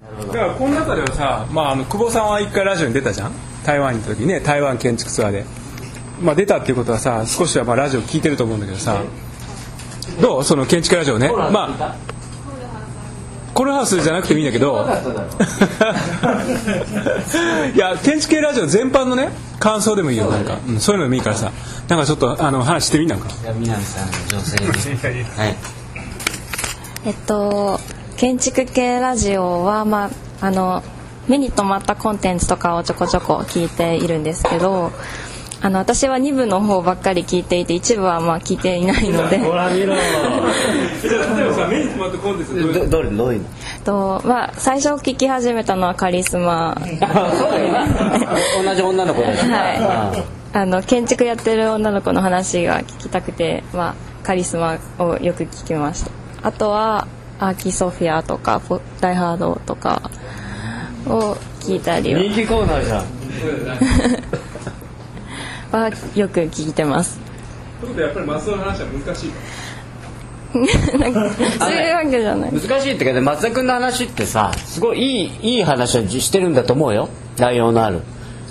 [0.00, 3.32] だからこの中ではさ、まあ、あの久保さんは一回ラジオに出たじゃん？
[3.64, 5.44] 台湾に行った時ね台湾建築ツアーで、
[6.22, 9.02] まあ、出たっていうことはさ少しはまあラジオ聞いてると思うんだけどさ。
[10.20, 10.44] どう？
[10.44, 11.28] その建築ラジオね。
[11.28, 11.96] まあ
[13.54, 14.86] コルハウスじゃなくてもいいんだけど。
[17.74, 21.50] いや建築系ラジオ全般のね感想でもいいよなんか、うん、そういうのでもいいからさ。
[21.88, 23.28] なんかちょっとあの話してみなんか。
[23.42, 24.56] いや南さん女性
[25.12, 25.56] にはい
[27.04, 27.78] えっと
[28.16, 30.82] 建築系ラジオは、まあ、あの
[31.28, 34.90] 目に留まったコンテンツとかをちょこちょこ聞いているんですけど
[35.60, 39.38] あの私は2部の方ばっかり聞いていて1部はまあ聞いていないので。
[39.38, 39.94] ほら見ろ
[41.02, 43.08] じゃあ例えばさ目に留まったコンテンツどれ？
[43.10, 43.44] どういうの？
[43.84, 46.76] と、まあ、最初聞き始めたのはカリスマ。
[48.64, 50.22] 同じ女の子だしはい。
[50.56, 56.10] あの建築やってる女の子の話が聞きたくて、まあ、カリスマをよく聞きました
[56.48, 57.06] あとは
[57.38, 60.10] アーキソフィアとかポダイハードとか
[61.04, 62.22] を聞いたりは。
[62.22, 63.04] 人気コーナーじゃん。
[65.70, 67.20] はよく聞いてます。
[67.82, 69.32] ということでやっぱり松尾の話は難しい。
[70.98, 72.50] なんかそういうわけじゃない。
[72.50, 77.10] 難しいってかね松田君の話ってさすごいいいいい話をしてるんだと思うよ。
[77.36, 78.00] 内容のある。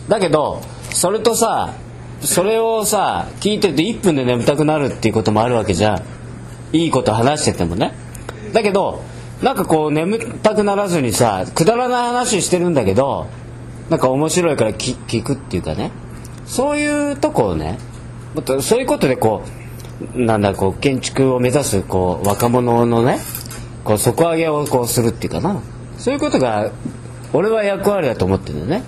[0.07, 1.73] だけどそれとさ
[2.21, 6.16] それをさ聞いてて1分で眠たくなるっていうこともあるわけじゃん
[6.73, 7.93] いいこと話しててもね。
[8.53, 9.01] だけど
[9.41, 13.27] なんかこう眠たくならずにさくだらない話してるんだけど
[13.89, 15.91] なんか面白いから聞くっていうかね。
[16.45, 17.77] そういうとこをね
[18.61, 19.43] そういうことでこ
[20.15, 23.19] うなんだこう建築を目指すこう若者のね
[23.83, 25.61] こう底上げをこうするっていうかな。
[25.97, 26.71] そういうことが
[27.33, 28.87] 俺は役割だと思ってるんだよね。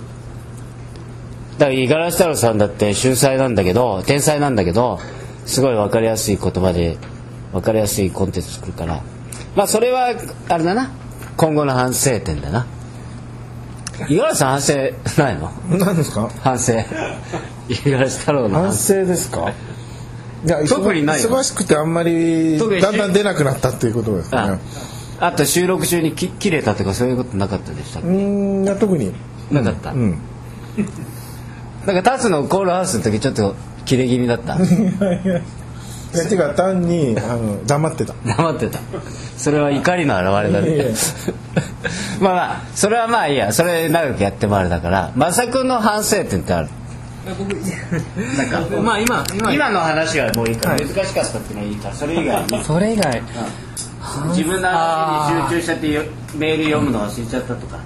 [1.58, 4.98] だから五十嵐太郎さんだって秀才なんだけど天才なんだけど
[5.44, 6.96] すごい分かりやすい言葉で
[7.52, 9.02] 分かりやすいコンテンツ作るから。
[9.56, 10.14] まあそれは
[10.48, 10.90] あれだな。
[11.36, 12.66] 今後の反省点だな。
[14.08, 14.74] 五十嵐さん反省
[15.22, 15.50] ないの？
[15.78, 16.30] 何ですか？
[16.40, 16.74] 反省。
[17.68, 19.52] 五十嵐太郎の反反省省ですか？
[20.46, 24.58] いや特にないよ忙しくてあんまりだんだん出なくなったっていうことですあね。
[25.20, 28.00] あと収録中にき切れたとかそういうことなかったでした？
[28.00, 29.12] うーんいや特に。
[29.50, 30.18] なかった、うん。
[31.84, 34.56] なんかタツのコールハウスの時ちょっと切れ気味だった？
[36.12, 38.14] いやてか単にあの黙ってた。
[38.36, 38.78] 黙ってた。
[39.36, 40.94] それは怒りの表れだね。
[42.20, 43.52] まあまあそれはまあいいや。
[43.52, 45.12] それ長くやってもあれだから。
[45.16, 46.68] 正君の反省点ってある？
[48.36, 49.52] なんかまあ今今。
[49.52, 51.94] 今の話はもういいから、難しかったっていうのはいいから。
[51.94, 52.64] それ以外に。
[52.64, 53.22] それ以外。
[54.30, 56.02] 自分の話に集中しちゃってよ
[56.34, 57.76] メール読むの忘れちゃったとか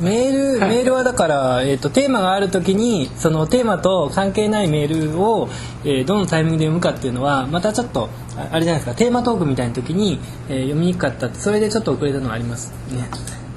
[0.00, 5.48] メール メールはだから、えー、とテーマがある時にそのテーマと関係ないメールを、
[5.84, 13.08] えーどのタイミングで読むかっていうのはまたちょっとああれじゃないですかテーマトークみたいな時に、えー読みにくかったってそれでちょっと遅れたのはありますね。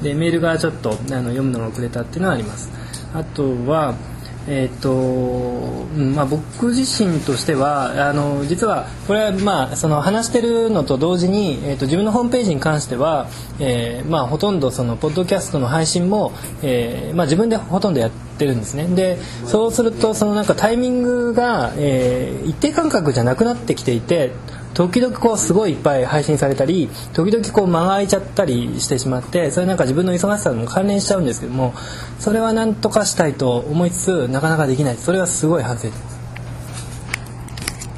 [0.01, 2.69] でメールがちょっとあの読むのが遅れたっていうのはあります。
[3.13, 3.95] あとは
[4.47, 13.27] えーとまあ、僕自身としてはあの実はこれは、まあ、その話してるのと同時に、えー、と自分のホームページに関しては、
[13.59, 18.87] えーまあ、ほとんどそのポッドキャストの配信も、えーまあ、自分でほとんどやってるんですね。
[18.87, 24.31] でそうするとそのなんかタイミングが、えー一定間隔じゃなくなってきていて
[24.75, 31.73] 時々こうすごいいっぱい配信されたり時々こう間が空いちゃったりしてしまってそれなんか自分の忙しさも関連しちゃうんですけども
[32.19, 34.97] それはなんとかしたいと思いつつなかなかできない。
[34.97, 36.15] それはすごい反省です。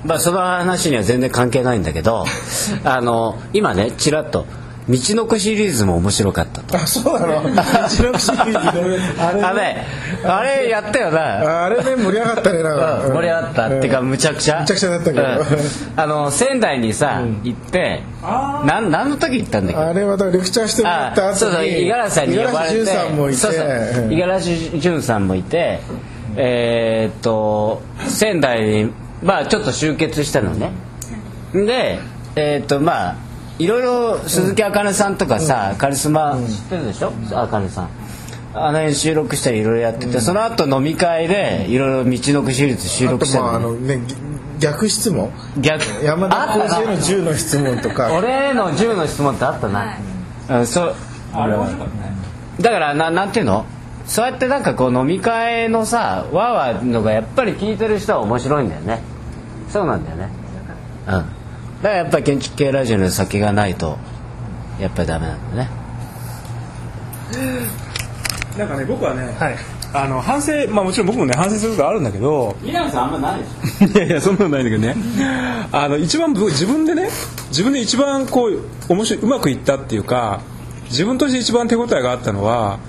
[0.05, 2.25] まあその話には全然関係ないんだけど
[2.85, 4.45] あの今ねちらっと
[4.89, 6.77] 「道の子」シリーズも面白かったと。
[6.77, 7.41] あそうなの？
[7.41, 9.85] うちのシリーズねあれあれ
[10.25, 11.65] あれやったよな。
[11.65, 13.01] あれね盛り上がったねなんか。
[13.07, 14.61] 盛り上がったっていうかむちゃくちゃ。
[14.61, 15.23] むちゃくちゃだったけど。
[15.23, 15.37] うん。
[15.95, 19.81] あの仙台にさ行ってなん何の時行ったんだっけ？
[19.81, 23.37] あれはだからレクチャーしてもらった後にそうそう五十嵐さんに呼ばれて五十嵐潤さんもいて。
[23.37, 25.79] そうそううん五十嵐潤さんもいて
[26.35, 28.91] えーっと仙台に
[29.23, 30.71] まあちょっと集結したのね。
[31.53, 31.99] で
[32.35, 33.15] えーっとまあ
[33.59, 36.37] いろいろ鈴木あかねさんとかさ、カリスマ。
[36.47, 37.11] 知ってるでしょ？
[37.33, 37.89] あかねさん。
[38.53, 44.13] あの辺収録したりいろいろやってて、その後飲み会でいろいろ道のくシリーズ収録したまああのねのね
[44.59, 45.31] 逆質問？
[45.59, 45.83] 逆？
[46.03, 48.15] 山田浩二への10の質問とか。
[48.17, 49.97] 俺への10の質問ってあったな、
[50.49, 50.95] うん、そう。
[51.33, 53.65] だからななんていうの？
[54.05, 59.01] そうやってなんかこう飲み会のさわーわーのがやっぱり聞いてる人は面白いんだよね。
[59.69, 60.29] そうなんだよね。
[61.07, 61.36] うん
[61.81, 63.97] だからやっぱり建築系ラジオの先がないと
[64.79, 65.69] やっぱりダメなんだね。
[68.57, 69.57] なんかね僕はね、はい。
[69.93, 74.95] あの反省まあもちろん僕もね反省することあるんだけど南さんあんまないでし いやいやそんなのないんだけどね。
[75.71, 77.09] あの一番僕自分でね
[77.49, 78.59] 自分で一番こう
[78.89, 80.41] 面白いうまくいったっていうか
[80.89, 82.79] 自分として一番手応えがあったのは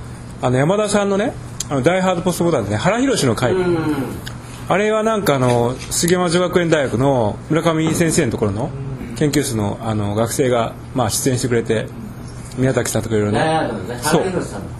[0.42, 1.32] あの山田さんのね
[1.70, 3.54] あのダイハードポストボタンでね原宏の回
[4.68, 8.70] あれはなんかあの杉山女学園大学の村上先生のところの
[9.16, 11.86] 研究室のあの学生がまあ出演してくれて
[12.58, 13.70] 宮崎さんとかいろいろね。
[14.02, 14.24] そう。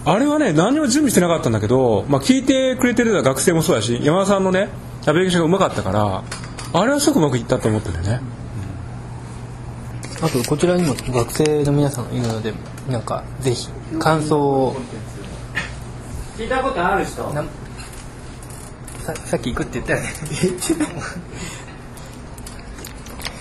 [0.05, 4.69] あれはね何も準備してなかったんだけど、まあ、聞いてくれてる学生もそうだし山田さんのね
[5.06, 6.23] ナビゲーションがうまかったから
[6.81, 8.20] あれはすごくうまくいったと思ってるよね。
[10.20, 12.52] あとこちらにも学生の皆さんがいるので
[12.90, 13.69] なんかぜひ
[13.99, 14.76] 感想を。
[16.37, 17.23] 聞いたことある人？
[17.32, 17.43] な
[19.09, 20.09] ささっき行くって言ったよね。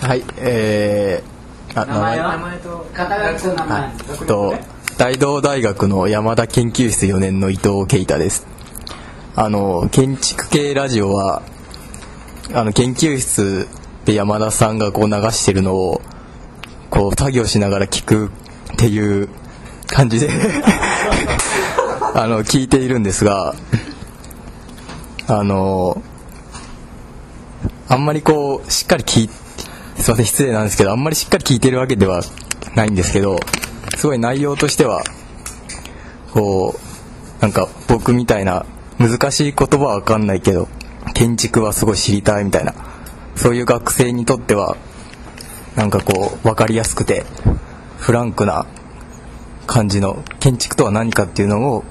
[0.00, 2.32] はい、えー、あ名前は？
[2.32, 3.92] 名前と肩書きと名前。
[4.20, 4.54] えっと
[4.96, 8.46] 大同大学の山田研究室4年の伊藤啓太です。
[9.36, 11.42] あの建築系ラジオは
[12.54, 13.68] あの研究室
[14.06, 16.00] で山田さんがこう流してるのを
[16.88, 18.30] こう作業しながら聞く
[18.72, 19.28] っていう
[19.86, 20.30] 感じで
[22.14, 23.54] あの聞いているんですが
[25.30, 26.02] あの
[27.86, 32.22] あんまりこうしっかり聞いすいません失礼なんですけどあんまりしっかり聞いてるわけでは
[32.74, 33.38] ないんですけど
[33.98, 35.04] すごい内容としては
[36.32, 38.64] こうなんか僕みたいな
[38.98, 40.66] 難しい言葉はわかんないけど
[41.12, 42.74] 建築はすごい知りたいみたいな
[43.36, 44.78] そういう学生にとっては
[45.76, 47.24] なんかこう分かりやすくて
[47.98, 48.66] フランクな
[49.66, 51.84] 感じの建築とは何かっていうのを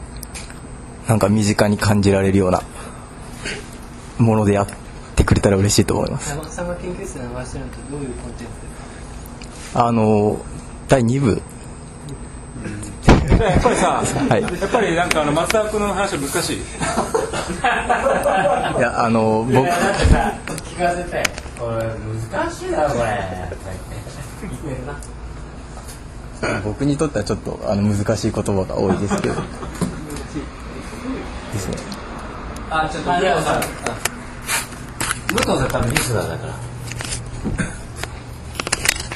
[1.07, 2.63] なんか身近に感じられるような
[4.18, 4.68] ものでやっ
[5.16, 6.30] てくれたら嬉しいと思います。
[6.31, 8.68] 山田さんが研究室で流してるのってどういうコンテンツで
[9.69, 10.40] すかあの
[10.88, 11.42] 第2部。
[13.40, 14.42] やっぱりさ、はい。
[14.42, 16.58] やっぱりなんかあの松田君の話は難しい。
[18.78, 19.54] いやあの僕。
[19.54, 21.24] だってさ聞かせて。
[21.60, 23.48] これ難しいなこれ。
[26.64, 29.36] 僕にとってはちょっとあの難しい言葉が多いですけど。
[31.54, 31.78] ですね
[32.69, 33.62] あちょっと武藤さん。
[33.62, 36.54] 武藤さん多分リスナーだから。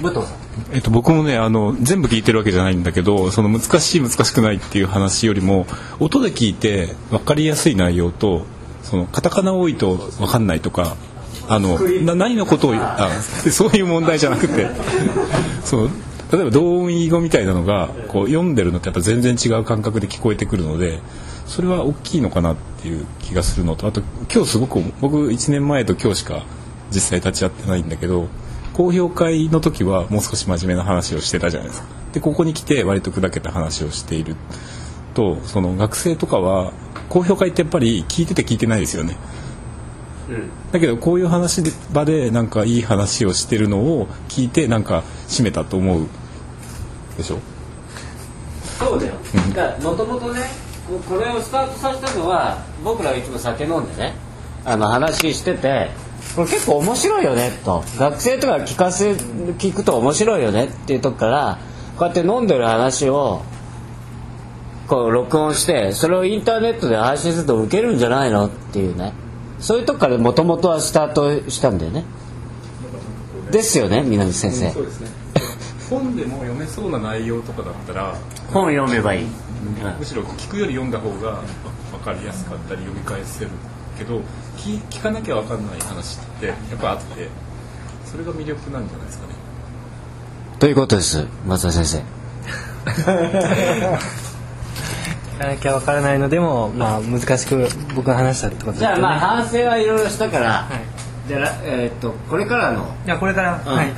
[0.02, 0.42] 武藤さん。
[0.74, 5.66] えっと、僕もねあの全部聞いてるわけじゃないんだけどその難しい難しくないっていう話よりも
[6.00, 8.46] 音で聞いて分かりやすい内容と
[8.84, 10.98] そのカタカナ多いと分かんないとか
[11.48, 14.68] あのな何のことをあそういう問題じゃなくて
[15.64, 15.90] そう
[16.32, 21.00] 例えば同音異義語みたいなのがこう読んでるのってやっぱ全然違う感覚で聞こえてくるので
[21.46, 24.02] それは大きいのかなっていう気がするのとあと
[24.34, 26.46] 今日すごく僕1年前と今日しか
[26.90, 28.28] 実際立ち会ってないんだけど
[28.74, 31.88] 公表会の時はもう少し真面目な話をしてたじゃないですか。
[32.14, 34.36] でここに来て割と砕けた話をしている。
[35.14, 36.72] とその学生とかは
[37.10, 39.18] 公表会ってやっぱり聞いてて聞いてないですよね、
[40.72, 46.08] だけどこういう話で場でなんかいい話をしてるのを聞いてなんか締めたと思う
[47.22, 47.38] でしょ？
[48.80, 49.14] そうだよ。
[49.54, 50.42] だからもともとね
[50.88, 54.14] ここれをスタートさせたのは僕らいつも酒飲んでね
[54.66, 55.92] あの話してて
[56.36, 57.84] これ結構面白いよねと。
[57.98, 61.60] 学生とか聞かせ聞くと面白いよねっていうとこから
[61.98, 63.44] こうやって飲んでる話を
[64.88, 69.14] こう録音してそれをインターネットで配信すると受けるんじゃないのっていうね。
[69.60, 72.04] そういうとこからもともとはスタートしたんだよね。
[73.52, 75.10] ですよね南先生、そうですね
[75.92, 78.16] 本でも読めそうな内容とかだったら
[78.48, 79.26] 本読めばいい、
[80.00, 81.42] むしろ聞くより読んだ方が
[81.92, 83.52] 分かりやすかったり読み返せる
[83.98, 84.22] けど
[84.56, 87.28] 聞聞かなきゃ分かんない話ってやっぱあって
[88.06, 89.34] それが魅力なんじゃないですかね。
[90.60, 92.22] ということです松田先生。
[92.86, 93.04] 聞
[95.38, 100.80] かなきゃわからないのでも、まあ、難しく僕が話したってことですじゃあまあ反省はいろいろしたから、はい。
[101.28, 102.96] じゃあらえーっとこれからの。
[103.06, 103.66] じゃあこれから、ん。
[103.66, 103.92] はい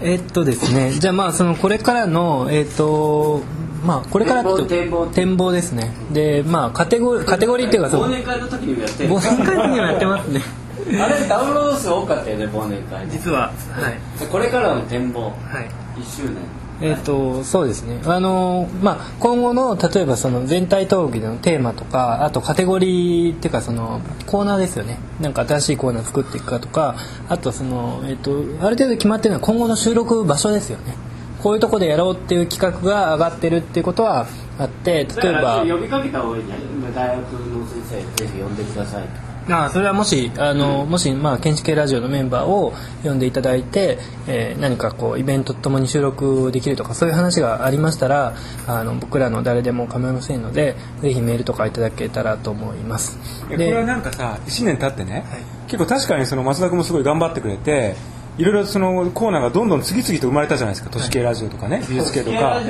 [0.00, 3.42] えーっとですねじゃあまあそのこれからのえーっと
[3.84, 5.52] まあこれから展望展望。
[5.52, 5.92] ですね。
[6.12, 9.10] でまあカテゴリーカテゴリーっていうかその忘年会の時にもやってる。
[9.10, 10.40] 忘年会にもやってますね。
[11.00, 14.20] あれダウンロード数多かったよね忘年会実ははい。
[14.20, 15.22] でこれからの展望。
[15.22, 15.32] はい。
[16.00, 16.36] 1周年
[16.80, 18.00] えー、とそうですね。
[18.06, 24.98] あの、まあ、今後の例えばその全体登記でのテーマとかあとカテゴリーっていうかそのコーナーですよね。
[25.20, 26.96] なんか新しいコーナー作っていくかとか
[27.28, 28.30] あとその、えー、と
[28.64, 30.94] ある程度決まってるのは今後の収録場所ですよね。
[31.42, 34.26] こういうとこでやろうっていう企画が上がってるっていうことは
[34.58, 36.94] あって例えば呼びかけた方がいいんじゃない？
[36.94, 37.82] 大学の先
[38.16, 39.04] 生ぜひ呼んでください
[39.50, 48.34] ああそれはもしあの、もし、まあ、建築系ラジオのメンバーを呼んでいただいて、えー何かこうイベントともに収録できるとかそういう話がありましたら
[48.66, 53.18] あの僕らの誰でも構いませんのでぜひメールとかいただけたらと思います。
[53.48, 55.24] これはなんかさ1年経ってね、
[55.66, 57.94] 結構確かにその松田君もすごい頑張ってくれて
[58.38, 60.90] いろいろそのコーナーがどんどん次々と生まれたじゃないですか。
[60.90, 61.82] 都市系ラジオとかね。
[61.88, 62.60] 美術系とか。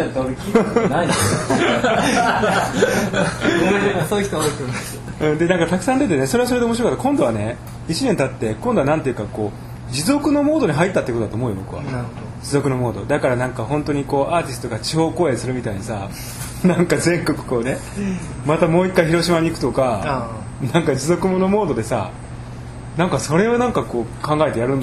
[4.09, 4.99] そういう人多いと思います。
[5.21, 7.03] うんでなんかたくさん出てねそれはそれで面白かった。
[7.03, 7.57] 今度はね
[7.89, 11.83] 1年経って今度はなんていうかこう持続のモードに入ったってことだと思うよ僕は。
[12.43, 13.05] 持続のモード。
[13.05, 16.09] だからなんか本当にこうアーティストが地方公演するみたいにさ
[16.65, 17.77] なんか全国こうね
[18.47, 20.31] またもう一回広島に行くとか
[20.73, 22.11] なんか持続のモードでさ
[22.97, 24.83] なんかそれをなんかこう考えてやるの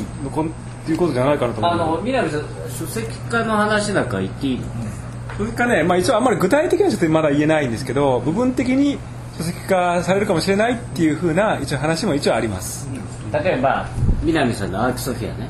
[0.85, 1.71] っていうことじゃないかなと思う。
[1.71, 4.65] あの南さん書籍化の話なんか言っていいの？
[5.35, 8.99] それかね、まあ、一応あんまり具体的にはちょっとまだ言えないんですけど部分的に
[9.37, 12.87] 書籍化されるかもしれないっていうふうな一応話も一応あります、
[13.33, 13.89] 例えば
[14.23, 15.49] 南さんのアーキソフィアね、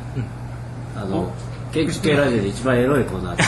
[0.95, 1.31] あの
[1.71, 3.43] 建築系ラジオで一番エロいコーナーって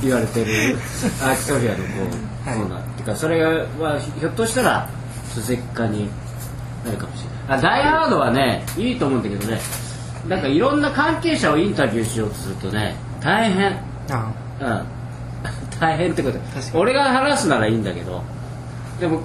[0.02, 0.76] 言われてる
[1.22, 4.88] アーキソフィアのコーナーっていうかそれが、まあ、ひょっとしたら
[5.34, 6.08] 書籍化に
[6.84, 7.58] なるかもしれない。
[7.58, 9.60] あダイハードはねいいと思うんだけどね
[10.28, 13.72] なんかいろんな関係者をインタビューしようとするとね大変。
[14.10, 14.86] あうん。
[15.80, 16.38] 大変ってこと。
[16.74, 18.22] 俺が話すならいいんだけど。
[19.00, 19.20] でも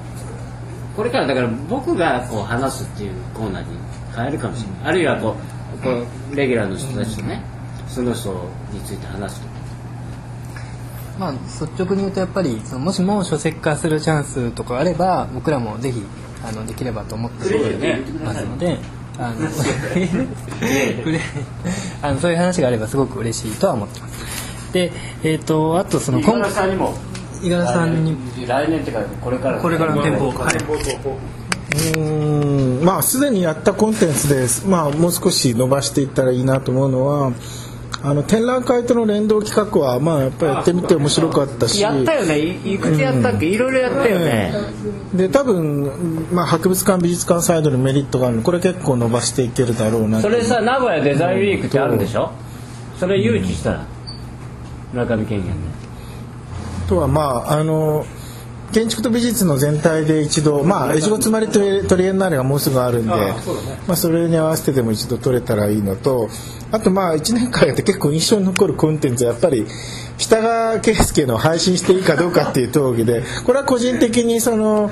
[0.95, 3.67] これからだから僕がこう話すっていうコーナーに
[4.15, 5.35] 変えるかもしれない、あるいはこ
[5.79, 5.89] うこ
[6.31, 7.41] うレギュラーの人たちとね
[7.87, 8.29] その人
[8.73, 9.47] について話すと。
[11.19, 16.01] まあ率直に言うとやっぱりそのもしも書籍化するチャンスとかあれば僕らもぜひ
[16.45, 17.37] あのできればと思って
[18.23, 19.00] ますので。
[19.17, 19.49] あの
[22.01, 24.71] あのそういう話があればすごく嬉しいとは思ってます。
[24.73, 24.91] で、
[25.23, 26.93] えっ、とあとその五十嵐さんにも。
[27.41, 28.15] 五十嵐さんに。
[28.47, 30.29] 来年っていうかこれからこれからの展望。
[30.29, 32.85] を、はい、うーん。
[32.85, 37.33] まあすでにやったコンテンツで、まあ、もう少し伸ばしていったらいいなと思うのは
[38.03, 41.79] あの展覧会との連動企画は、まあ、やっぱりやってみて面白かったし。
[41.81, 42.39] やったよね。
[42.39, 44.53] いいくつやったっけ、いろいろやったよね、
[45.13, 48.41] で多分、まあ、博物館美術館サイドにメリットがあるの。
[48.41, 52.31] でこれ結構伸ばしていけるだろうなそれさ名古屋デザインウィークってあるんでしょ？
[52.99, 53.85] それ誘致したら
[54.93, 55.53] 村上県議ね。
[56.85, 58.05] あとはまああの
[58.73, 63.11] 建築と美術の全体で一度、まあ、越後妻有トリトリエンナーレがもうすぐあるんで
[63.87, 66.29] まあ、それに合わせてでも一度取れたらいいのと
[66.71, 69.65] あとまあ1年間やって結構印象に残るコンテンツはやっぱり
[70.17, 74.89] 北川圭介の配信していいかどうかっていう討議でこれは個人的にその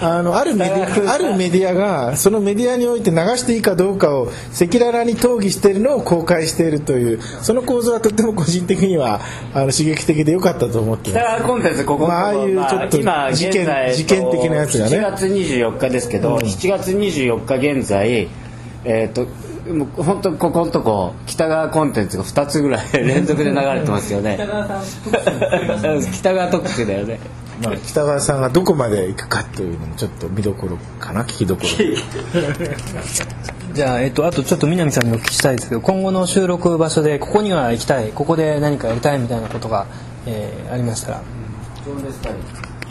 [0.00, 9.20] あのあるメディアあるメディアがそのメディアにおいて流していいかどうかを赤裸々に討議しているのを公開しているというその構造はとても個人的には
[9.54, 11.10] あの刺激的で良かったと思って。
[11.10, 11.44] います。
[11.44, 14.98] コンテンツここまあああいうちょっと今事件現在事件的なやつがね。
[14.98, 18.28] 7月24日ですけど、7月24日現在
[18.84, 19.26] えっ、と
[19.72, 24.38] もう本当ここのとこ北川コンテンツが2つぐらい連続で流れてますよね。
[26.12, 27.18] 北川 特集だよね
[27.62, 31.68] まあ、北川さんがどこまで行くかというのもちょっと見どころかな聞きどころ。
[33.74, 39.86] じゃあ、えっと、あとちょっと南さんにお聞きしたいですけど今後の収録場所でここには行きたいここで何かやりたいみたいなことが、
[40.26, 41.22] えーありましたら。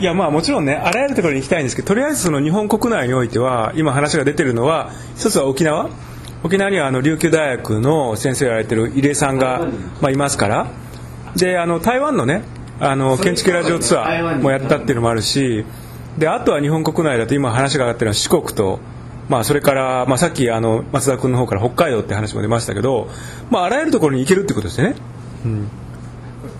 [0.00, 5.90] いやまあもちろんねあらゆるところに行きたいんですけどとりあえずその日本国内においては今話が出てるのは一つは沖縄。
[6.44, 9.66] 沖縄にはあの琉球大学の先生をやられてる入江さんが、
[10.00, 10.68] まあ、いますから。
[11.36, 12.42] であの台湾のね
[12.80, 15.64] あの建築ラジオツアーもやったっていうのもあるし
[16.16, 18.78] であとは日本国内だと今話が上がってるのは四国と、
[19.28, 23.08] まあ、それから、まあ、さっきあの松田君の方から北海道って話も出ましたけど、
[23.50, 24.96] まあ、あらゆるところに行けるってことですよね。
[25.44, 25.68] うん。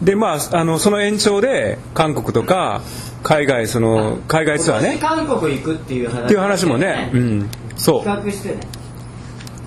[0.03, 2.83] でまあ、あのその延長で韓国とか
[3.25, 4.99] 海外その海外ツアーね。
[5.01, 8.05] 韓国行くっていう話っていう話もね、うん、そう。
[8.05, 8.61] 企画してね。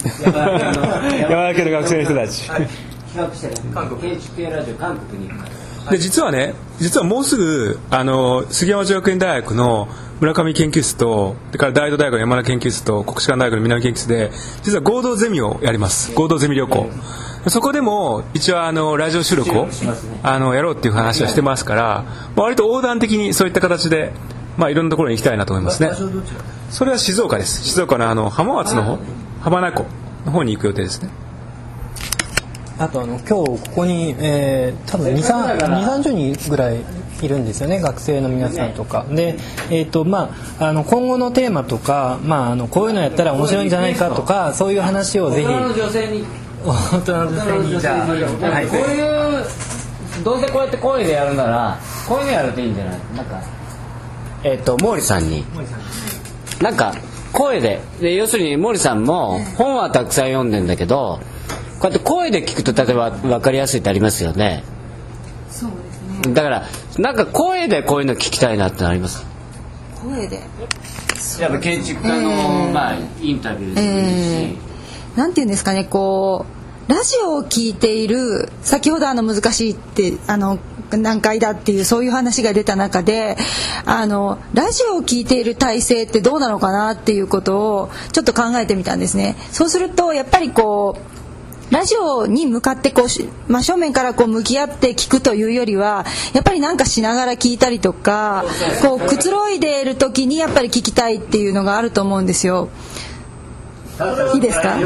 [0.24, 2.48] 山田の山田家の学生の人たち。
[2.48, 2.70] 企
[3.16, 3.56] 画してね。
[3.74, 9.88] 韓国建築系ラジオ韓国に行くからで実はね実はもうすぐあの杉山女学園大学の
[10.20, 16.14] 村上研究室とそれから大東大学の山田研究室と国士舘大学の南研究室で実は合同ゼミをやります。
[16.14, 16.90] 合同ゼミ旅行。
[17.48, 19.68] そこでも一応あのラジオ収録を
[20.22, 21.82] あのやろうっていう話はしてますから、
[22.36, 24.14] まあ、割と横断的にそういった形で、
[24.58, 25.90] まあ、いろんなところに行きたいなと思いますね。
[26.70, 27.64] それは静岡です。
[27.64, 29.00] 静岡のあの浜松の方
[29.42, 29.88] 浜名湖
[30.26, 31.10] の方に行く予定ですね
[32.82, 36.82] あとあの今日ここに、えー、多分2 3 0人ぐらい
[37.22, 39.06] いるんですよね学生の皆さんとか。
[39.12, 39.38] で、
[39.70, 45.48] えーとまあ、あの今後のテーマとか、まあ、あのこういうのやったら面白いんじゃないかとかそういう話をぜひ。
[45.48, 46.26] 大人の女性に
[47.80, 48.68] じゃあ、はい。
[48.68, 53.00] こういうどうせこうやってこういうのやるならこういうのやるといいんじゃない？
[53.16, 53.42] なんか。
[54.44, 55.46] えっ、と毛利さんに。
[56.60, 56.96] なんか
[57.32, 57.80] 声で。
[58.00, 61.41] で要するに森さんも本はたくさん読んでんだけどこ
[61.88, 64.64] うやって声で聞くと例えば分かりやすいってありますよね。
[65.50, 65.76] そうで
[66.22, 66.34] すね。
[66.34, 69.26] だからなんか声でこういうの聞きたいなってのあります？
[70.04, 70.42] 声で。
[71.40, 74.58] やっぱ建築家の、まあ、インタビューでもいいし、
[75.16, 76.46] なんていうんですかねこ
[76.88, 80.58] うラジオを聞いている先ほどあの難しいってあの
[80.90, 83.38] 難解だっていうそういう話が出た中で
[83.86, 89.36] あのラジオを聞いている体制ってどうなのかなっていうことをちょっと考えてみたんですね。
[89.52, 91.02] そうするとやっぱりこう
[91.72, 98.44] ラジオに向かってこうし真正面からこう向き合って聞くというよりはやっぱりなんかしながら聞いたりとか
[98.82, 102.68] こうくつろいでいる時にやっぱり聞きたいっていうのがあると思うんですよ。
[104.34, 104.78] いいですか？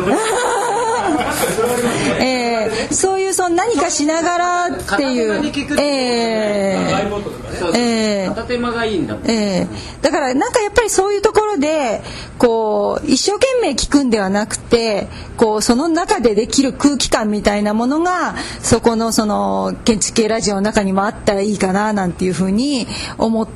[2.19, 8.35] えー、そういうその何かしながらっていうえー、えー。
[8.35, 9.15] 片手間がいいんだ。
[9.15, 12.01] もんえー、だからなんかやっぱりそういうところで
[12.37, 15.07] こう一生懸命聞くんではなくて
[15.37, 23.47] こうその中でできる空気感みたいなものがそこのその建築系ラジオの中にもあったらいいかななんていうふうに思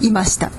[0.00, 0.50] いました。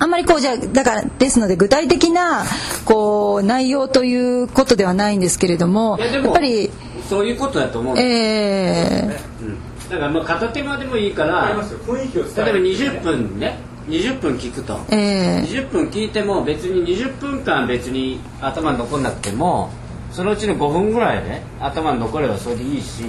[0.00, 2.44] あんまりこうじゃあだからですので具体的な
[2.84, 6.70] こう内容ということではないんですけれどもいやでもやっぱり
[7.08, 9.24] そういうことだと思うんです。
[9.34, 15.48] えだからまあ片手間でもいいから例えば20分ね20分聞くと、ー、えー。
[15.48, 19.70] 20分聞いても別に20分間別に頭に残んなくても
[20.12, 23.04] そのうちの5分ぐらいで頭に残ればそれでいいし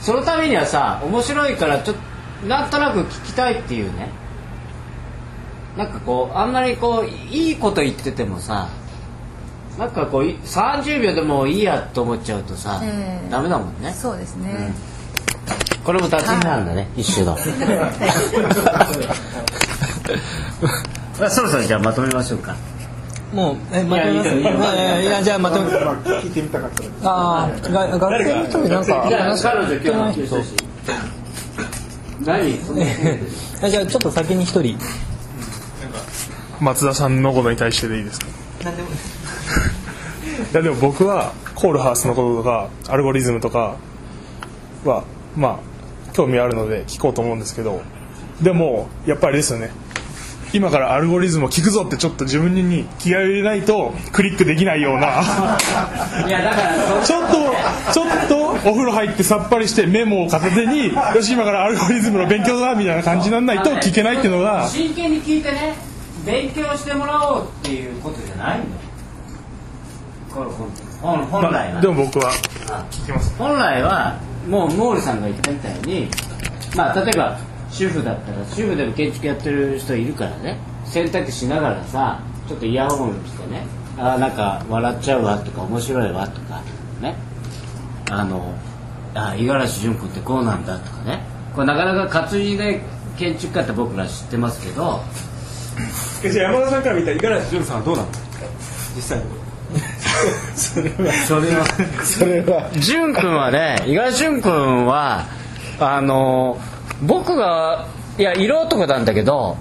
[0.00, 1.96] そのためにはさ面白いからちょっ
[2.42, 4.10] となんとなく聞きたいっていうね
[5.76, 8.68] なんかこうあんまりこういいこと言っててもさ
[9.78, 13.92] なんかこうい30秒でもいいやと思っちゃうとさ、ええダメだもんね。
[13.92, 14.72] そうですね、
[15.84, 17.36] これも達人なんだね、一種の。
[21.20, 22.54] まあそろそろじゃあまとめましょうか。
[23.34, 24.30] もうえまとめます？
[24.30, 25.68] いやいやじゃあまとめ。
[25.70, 29.42] 聞いてみたかったらああが学生の人になんか話し
[29.82, 30.36] てない人
[32.24, 32.56] 何
[33.62, 34.78] あじゃあちょっと先に一人
[36.60, 38.26] 松田さんのことに対してでいいですか？
[38.26, 38.30] い
[40.54, 43.76] やでも僕はコールハウスのこととかアルゴリズムとか
[44.84, 45.04] は
[45.36, 45.60] ま
[46.10, 47.82] あ興味あるので聞こうと思うんですけど
[48.42, 49.70] でもやっぱりですよね。
[50.52, 55.22] 今からアルゴリズムを聞くぞってちょっと自分に気合を入れないとクリックできないような。
[56.26, 57.34] いやだからちょっと
[57.92, 64.68] ちょっとお風呂入ってさっぱりしてメモを片手によし今からアルゴリズムの勉強だみたいな感じにならないと聞けないっていうのが。
[64.68, 65.74] 真剣に聞いてね
[66.26, 68.74] 勉強してもらおうっていうことじゃないんだよ
[70.34, 70.68] これ本
[71.00, 72.32] 本本来は、でも僕は。
[72.90, 73.34] 聞きます。
[73.38, 76.08] 本来はもう毛利さんが言ったみたいに
[76.76, 77.38] まあ例えば
[77.70, 80.58] 主婦だったら主婦でも建築やってる人いるからね。
[80.84, 83.64] 洗濯しながらさちょっとイヤホンしてね。
[83.98, 86.60] あーなんか笑っちゃうわとか面白いわとか
[87.00, 87.14] ね。
[88.10, 88.54] あの
[89.14, 91.20] あ五十嵐純子ってこうなんだとかね。
[91.54, 92.82] これなかなか活字で
[93.16, 95.00] 建築家って僕ら知ってますけど
[96.30, 98.08] じゃあ山田さんから見たら五十嵐潤さんはどうなの
[98.94, 99.36] 実際のとこ
[100.54, 101.64] それは
[102.04, 102.70] それは。
[102.78, 105.26] 潤君はね五十嵐潤君は
[105.78, 106.58] あの
[107.02, 107.86] 僕が
[108.18, 109.56] いや色男なんだけど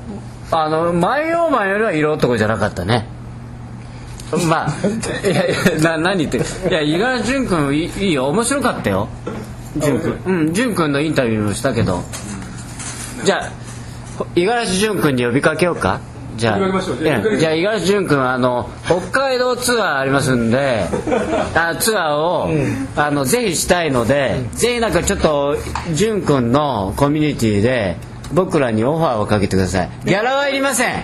[0.52, 3.08] あの万葉マンよりは色男じゃなかったね。
[4.48, 4.70] まあ
[5.28, 6.46] いやいやな何言ってる？
[6.70, 8.28] いや五十嵐潤君いいいいよ。
[8.28, 9.10] 面白かったよ。
[9.78, 10.20] 潤君。
[10.26, 12.02] うん潤君のインタビューもしたけど。
[13.24, 13.52] じゃあ
[14.36, 16.00] 五十嵐潤君に呼びかけようか
[16.36, 20.86] じゃあじゃあいやじゃあ五十嵐潤君はあの北海道ツアーありますんで
[21.56, 22.50] あツアーを、
[22.96, 25.58] あのぜひしたいので、ぜひなんかちょっと
[25.94, 27.98] 潤君のコミュニティで
[28.34, 29.90] 僕らにオファーをかけてください。
[30.06, 31.04] ギャラはいりません。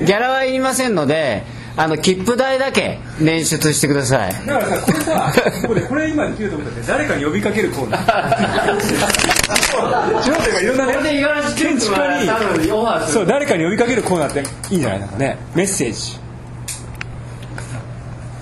[0.00, 1.44] ギャラはいりませんので
[1.76, 4.46] あの切符代だけ捻出してください。
[4.46, 5.32] だからさこれさ
[5.62, 8.80] ここでこれ今できると思ったって誰かに呼びかけるコーナー。
[8.80, 14.40] 地方といろんなねこれで五十嵐潤君は多分オファーするそう誰かに呼びかけるコーナーって
[14.72, 15.00] いいんじゃない？
[15.00, 16.18] なんかねメッセージ。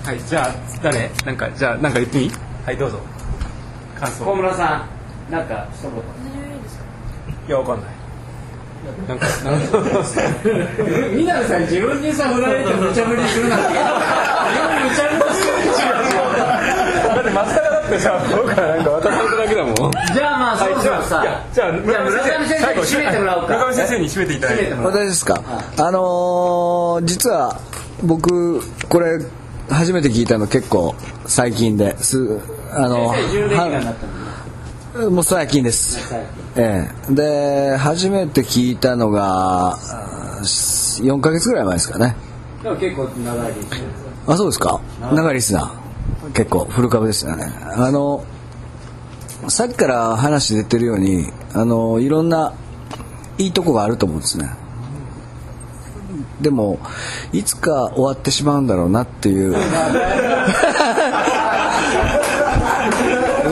[0.05, 1.09] はいじゃあ誰？
[1.25, 2.31] なんかじゃあなんか言ってみ？
[2.65, 2.99] はいどうぞ。
[3.99, 4.25] 感想。
[4.25, 4.85] 小村さ
[5.27, 5.91] んなんか一言。
[7.47, 7.92] いやわかんない
[9.07, 9.77] なんかなんか
[11.13, 15.89] 南さん自分にさ振られて無茶ぶりするなんて自分無茶ぶりする
[17.15, 19.75] だって松坂だってさ僕からなんか渡されただけだもん
[20.13, 21.21] じゃあまあそろそろさ
[21.53, 22.11] じゃあじゃ村上
[22.47, 25.41] 先生に締めてもらおうか村上先生に締めていただいて私ですか
[25.77, 27.59] あのー実は
[28.03, 29.19] 僕これ
[29.69, 30.93] 初めて聞いたの結構
[31.25, 32.39] 最近です
[32.73, 34.22] あの10年間だったの
[34.93, 35.97] はもう最近です。
[36.55, 37.13] ええ。
[37.13, 42.15] で初めて聞いたのがあー4ヶ月ぐらい前ですかね。
[42.61, 43.67] でも結構長いです
[44.27, 44.79] あそうですか。
[45.11, 45.33] 長い。
[45.33, 46.31] リスナー。
[46.33, 47.45] 結構フル株ですよね。
[47.75, 48.23] あの
[49.47, 52.53] さっきから話出てるようにあのいろんな
[53.37, 54.49] いいとこがあると思うんですね。
[56.39, 56.79] でも
[57.31, 59.55] いつか終わってしまうんだろうなっていう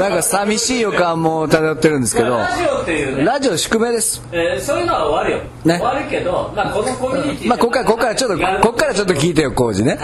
[0.02, 3.24] なんか寂しい予感も漂ってるんですけどラジオっていうね。
[3.24, 4.22] ラジオ宿命です。
[4.32, 5.78] えーそういうのは終わるよ、ね。
[5.78, 9.96] 終わるけど、まあ、このコミュニティまあここからここからちょっとここからちょっと聞いてよ工事ね。
[9.96, 10.00] はい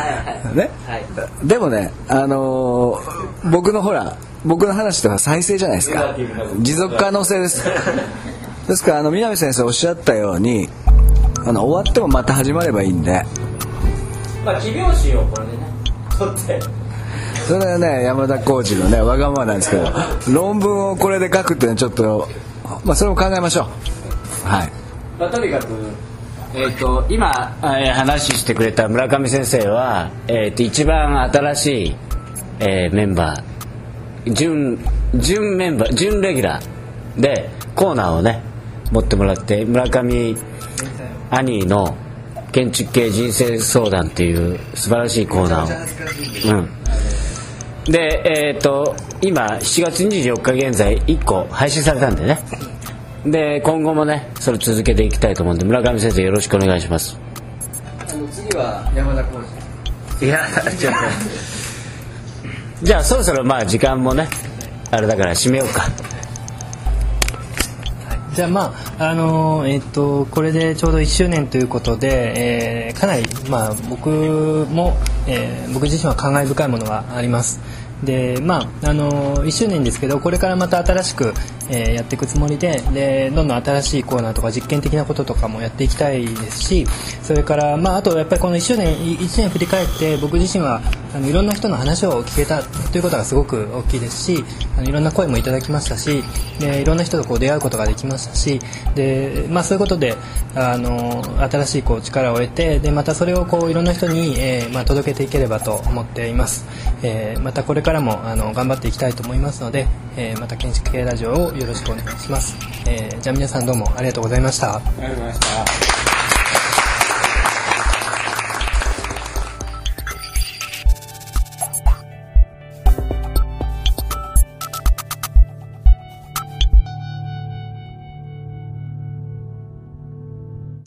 [0.45, 0.57] はい。
[0.57, 0.69] ね。
[0.88, 1.47] はい。
[1.47, 6.15] でもね、あのー僕のほら僕の話とか再生じゃないですか。
[6.60, 7.63] 持続可能性です。
[8.67, 10.69] ですからあの南先生おっしゃったように
[11.45, 13.23] あの終わってもまた始まればいいんで。
[14.45, 15.67] まあ起業しようこれでね。
[16.17, 16.60] 取って
[17.47, 19.86] それはね山田浩二のねわがままなんですけど
[20.33, 22.27] 論文をこれで書くっていうのはちょっと
[22.83, 24.47] まあそれも考えましょう。
[24.47, 24.71] はい。
[25.17, 25.67] まあ、とにかく、
[26.53, 31.95] えー、と今、えー話してくれた村上先生は、えー、と一番新しい、
[32.60, 34.77] えーメンバー準
[35.15, 38.41] 準メンバー準レギュラーでコーナーをね
[38.91, 40.36] 持ってもらって村上
[41.29, 41.95] 兄の
[42.51, 46.69] 建築系人生相談っていう素晴らしいコーナーを、うん、
[47.89, 52.39] でえっ、と今7月24日現在1個配信されたんでね。
[53.26, 57.17] で今後もねそれ続けていきたいと思うんで村上先生よろしくお願いします。
[58.32, 60.39] 次は山田浩いや
[60.78, 61.00] ちょっと。
[62.84, 64.28] じゃあそろそろまあ時間もね
[64.91, 65.86] あれだから締めようか。
[68.34, 74.95] じゃあまああのーえっとこれでちょうど1周年ということで、えーかなりまあ僕も、
[75.28, 77.60] えー僕自身は感慨深いものがあります。
[78.04, 81.34] でまああの1周年ですけどこれからまた新しく、
[81.69, 86.86] えーやっていくつもりででどんどん新しいコーナーとか実験的なこととかもやっていきたいですし
[87.23, 90.82] それからまああとやっぱりこの1周年1年振り返って僕自身は
[91.13, 94.43] あのいろんな人の話を聞けたということがすごく大きいですし
[94.77, 96.23] あのいろんな声もいただきましたし
[96.60, 98.60] でいろんな人とこう出会うことができましたし
[98.95, 100.15] で、まあ、そういうことで
[100.56, 106.65] あの新しいこう力を得てでまたそれをこういろんな人に、えーまあ、届けていければと思っています、
[107.03, 112.58] えーまたこれからもあの頑張っていきたいと思いますので、えーまた建築系ラジオをよろしくお願いします、
[112.89, 114.75] えーじゃあ皆さんどうもありがとうございました。
[114.75, 115.96] ありがとうございました。